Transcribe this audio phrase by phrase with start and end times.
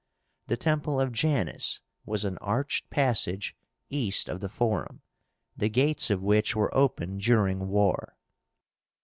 [0.47, 3.55] The Temple of Janus was an arched passage
[3.91, 5.03] east of the Forum,
[5.55, 8.17] the gates of which were open during war.